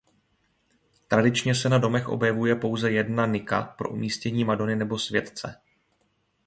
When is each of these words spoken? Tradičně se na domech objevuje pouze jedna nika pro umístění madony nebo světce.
Tradičně 1.07 1.55
se 1.55 1.69
na 1.69 1.77
domech 1.77 2.09
objevuje 2.09 2.55
pouze 2.55 2.91
jedna 2.91 3.25
nika 3.25 3.61
pro 3.61 3.89
umístění 3.89 4.43
madony 4.43 4.75
nebo 4.75 4.99
světce. 4.99 5.61